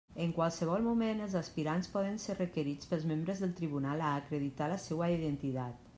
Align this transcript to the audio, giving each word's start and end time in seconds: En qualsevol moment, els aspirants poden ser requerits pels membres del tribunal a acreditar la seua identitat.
En 0.23 0.31
qualsevol 0.35 0.85
moment, 0.85 1.19
els 1.25 1.35
aspirants 1.41 1.91
poden 1.97 2.17
ser 2.25 2.37
requerits 2.39 2.91
pels 2.93 3.07
membres 3.13 3.45
del 3.45 3.55
tribunal 3.61 4.05
a 4.07 4.15
acreditar 4.23 4.71
la 4.73 4.81
seua 4.89 5.15
identitat. 5.21 5.87